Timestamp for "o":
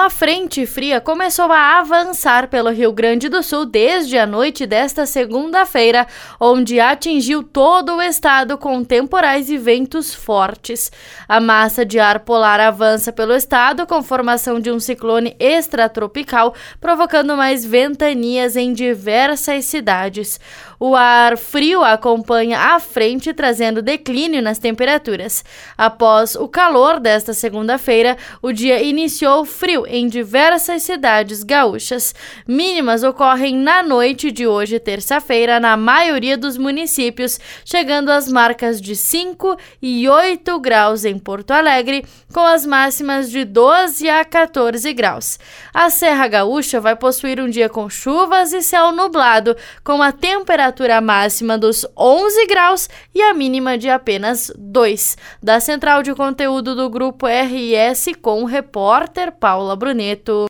7.96-8.00, 20.82-20.96, 26.34-26.48, 28.40-28.50, 58.42-58.46